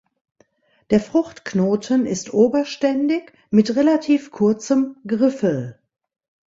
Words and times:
Der 0.89 0.99
Fruchtknoten 0.99 2.07
ist 2.07 2.33
oberständig 2.33 3.33
mit 3.51 3.75
relativ 3.75 4.31
kurzem 4.31 4.97
Griffel. 5.05 5.77